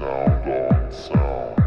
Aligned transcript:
What 0.00 0.48
is 0.48 1.08
techno? 1.08 1.59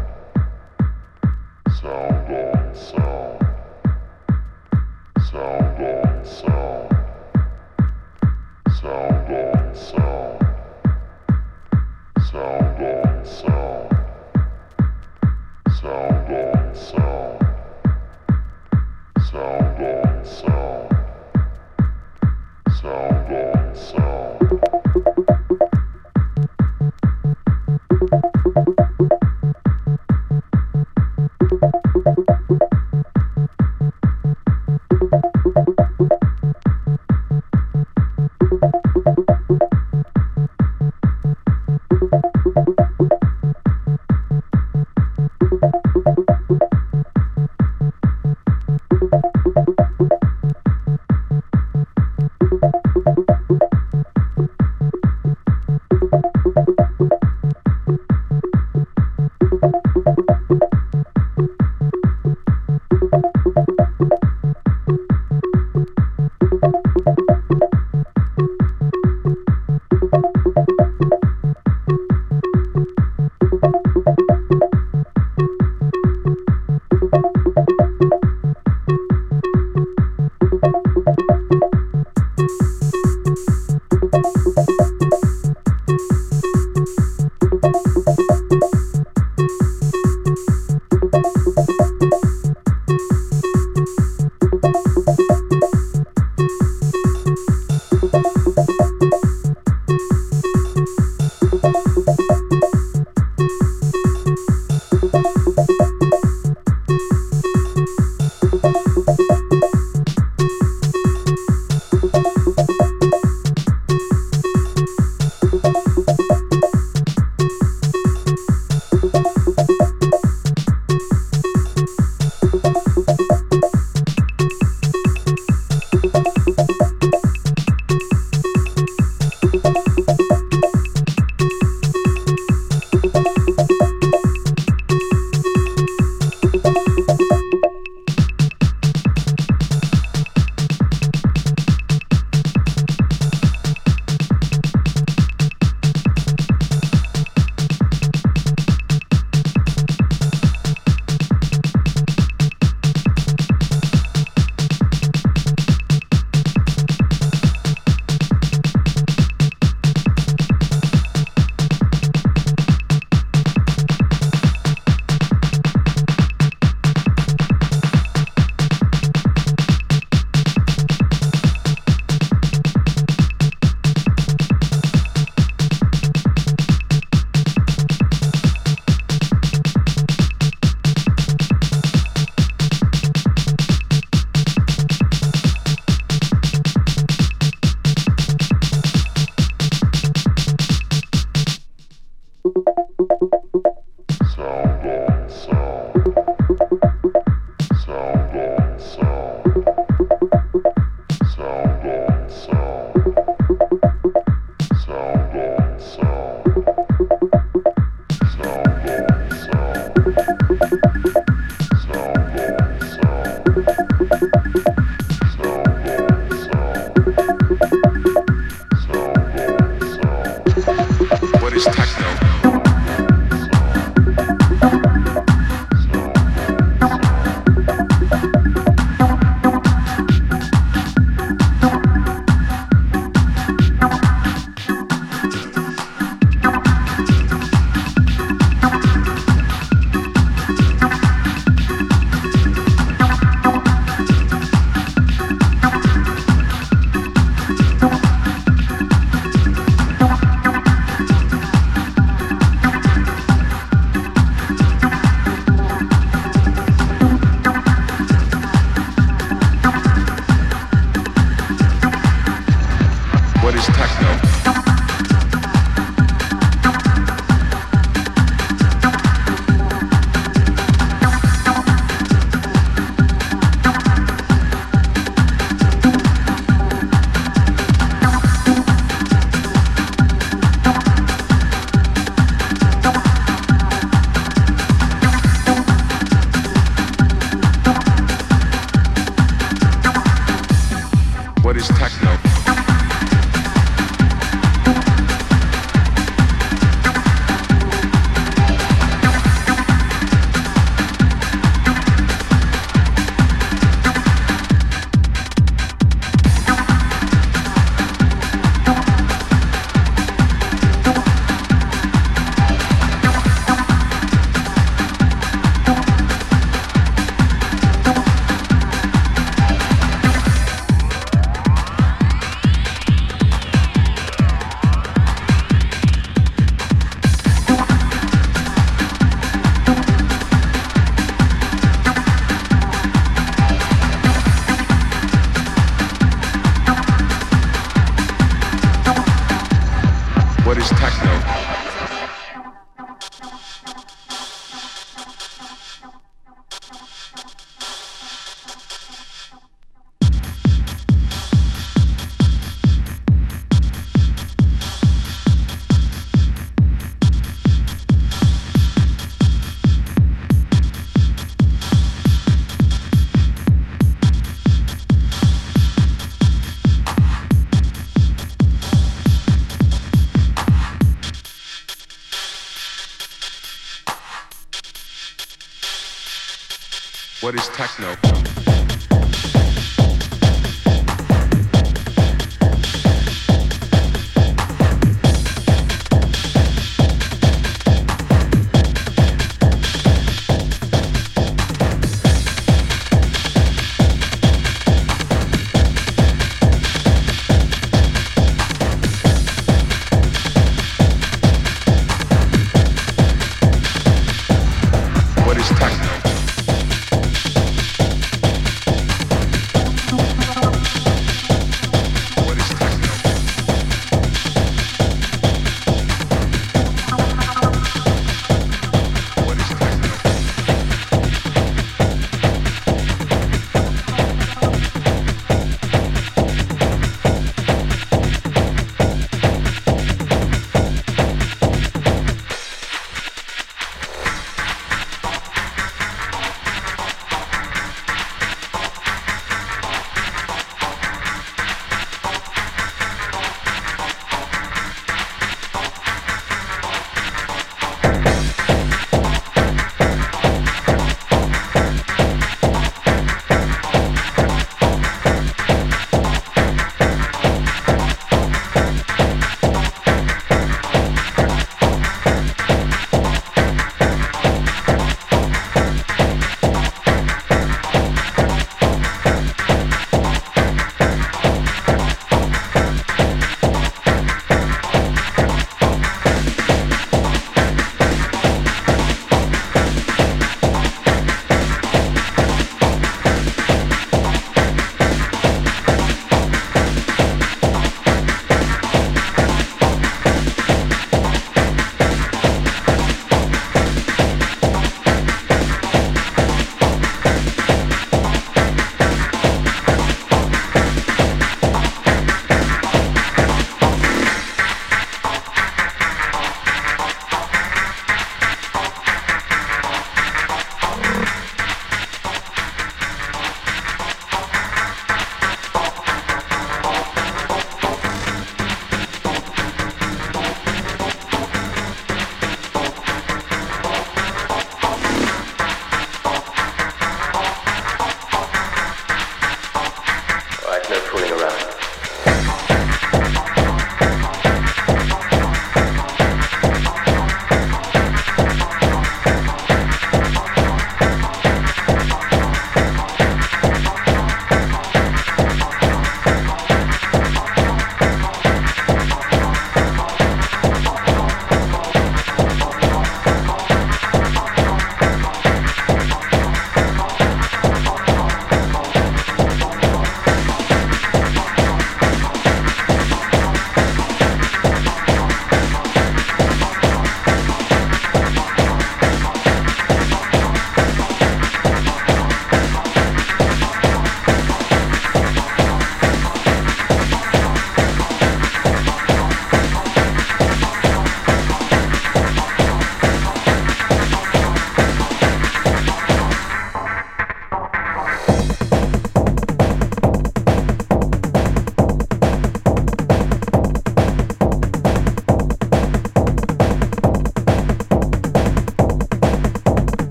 What 377.44 377.70
is 377.70 377.73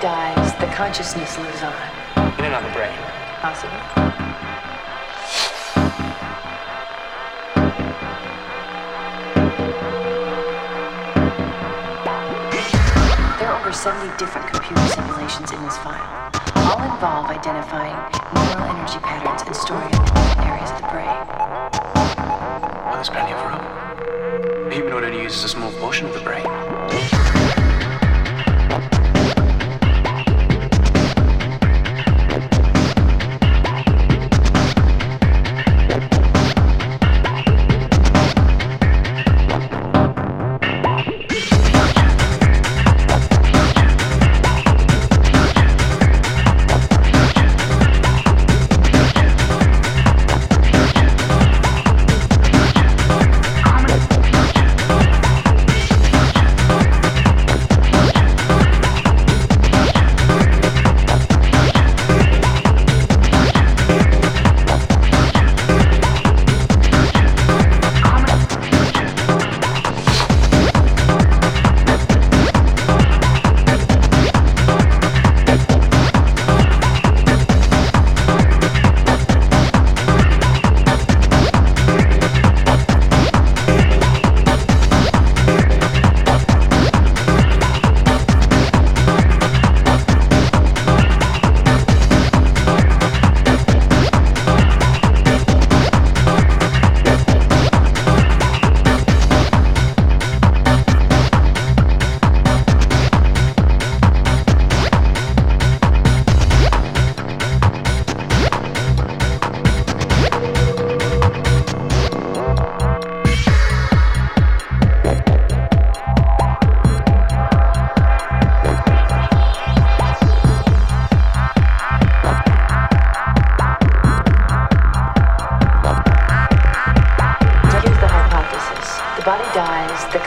dies, 0.00 0.54
the 0.54 0.66
consciousness 0.74 1.36
lives 1.36 1.62
on. 1.62 2.38
In 2.38 2.46
another 2.46 2.72
brain. 2.72 2.96
Possible. 3.40 3.70
over 13.60 13.72
70 13.72 14.16
different 14.16 14.46
computer 14.48 14.86
simulations 14.88 15.52
in 15.52 15.62
this 15.62 15.76
file. 15.78 16.30
All 16.56 16.82
involve 16.82 17.26
identifying 17.26 17.94
neural 18.34 18.64
energy 18.70 18.98
patterns 19.00 19.42
and 19.42 19.54
storing 19.54 19.90
them 19.90 20.02
in 20.02 20.48
areas 20.48 20.70
of 20.70 20.80
the 20.80 20.88
brain. 20.88 21.06
Well, 22.86 22.94
there's 22.94 23.10
plenty 23.10 23.32
of 23.32 23.40
room. 23.44 24.70
A 24.70 24.74
humanoid 24.74 25.04
only 25.04 25.22
uses 25.22 25.44
a 25.44 25.48
small 25.48 25.70
portion 25.72 26.06
of 26.06 26.14
the 26.14 26.20
brain. 26.20 26.69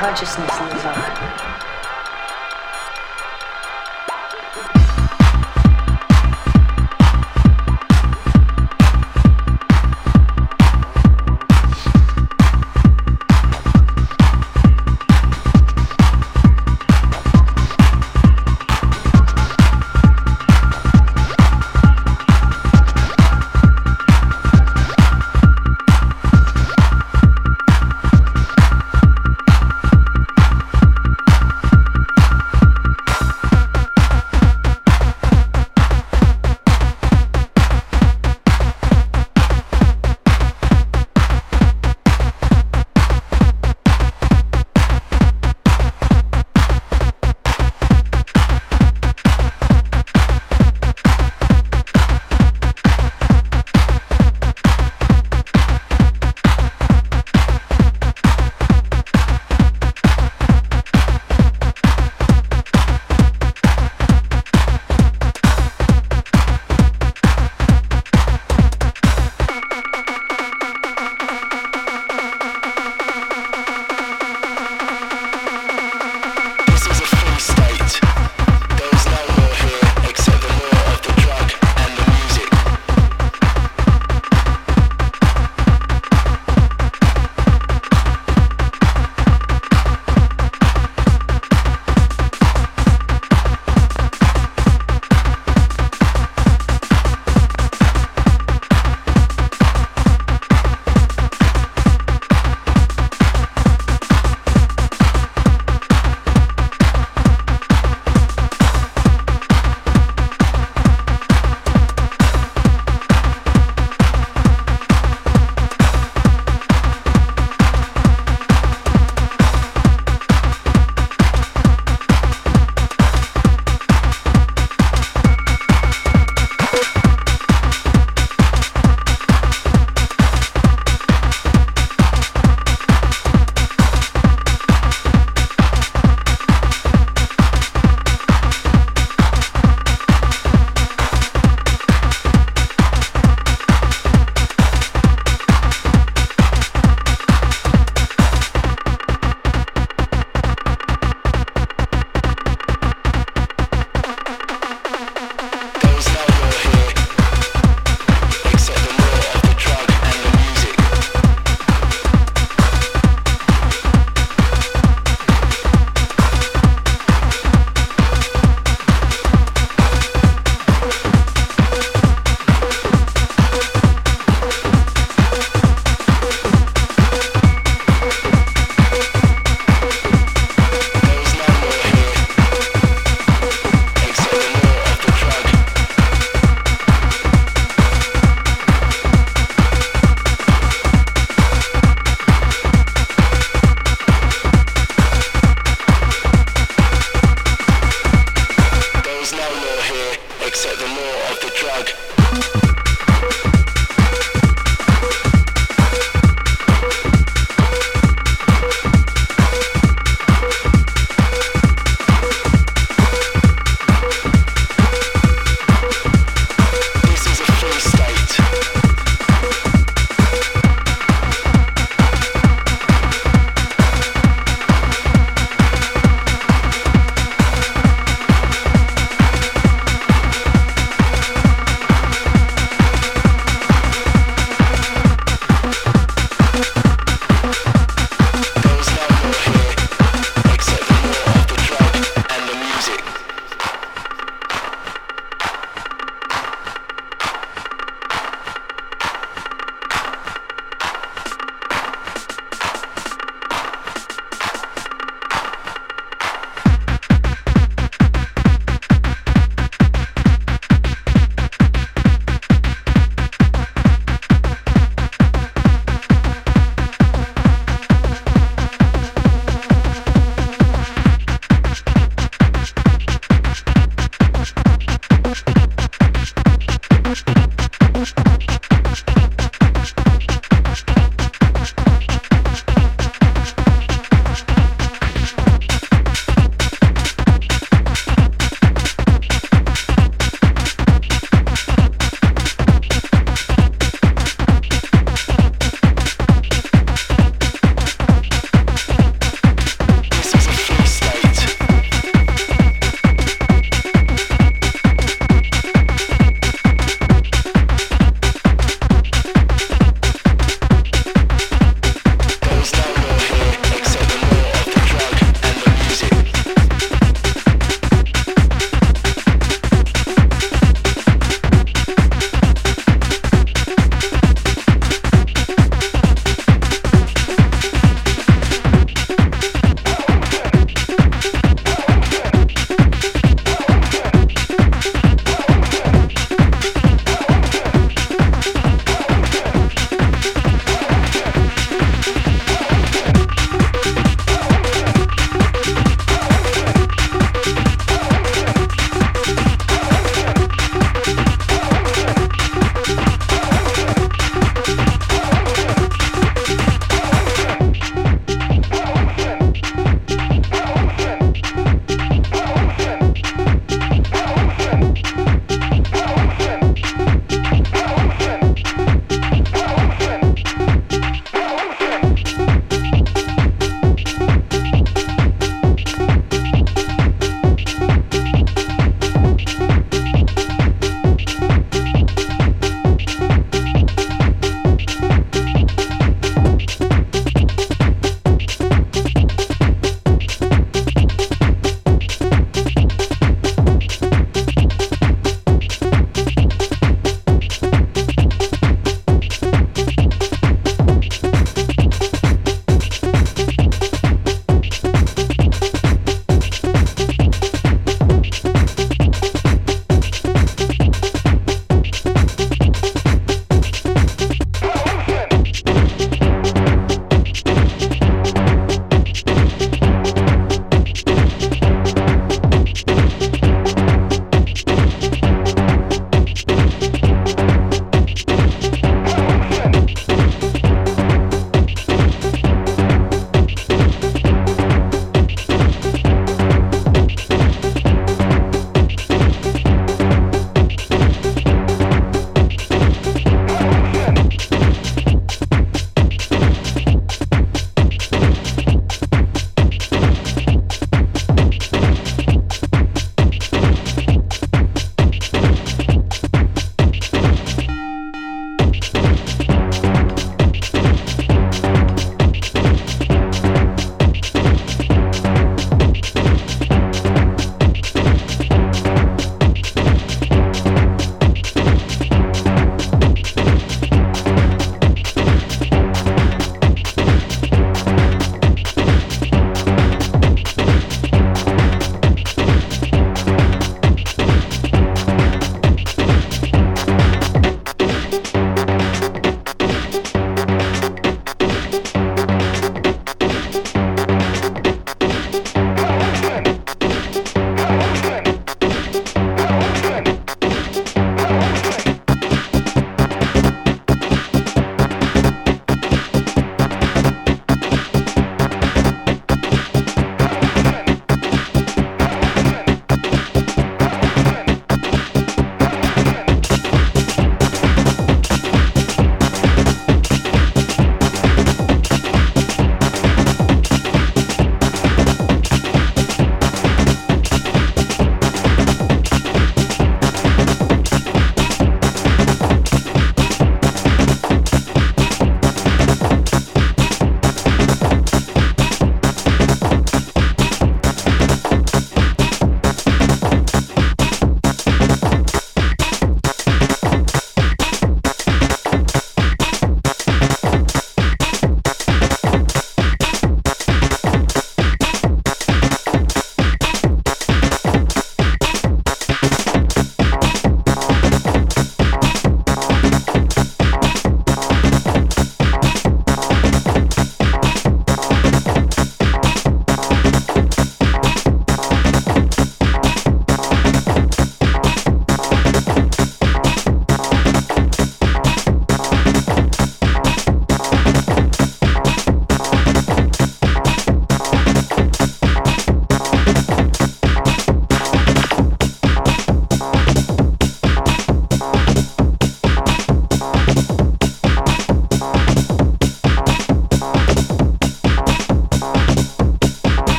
Consciousness 0.00 0.48
lives 0.60 0.84
on. 0.86 1.49